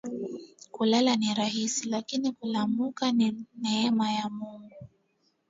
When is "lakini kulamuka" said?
1.89-3.11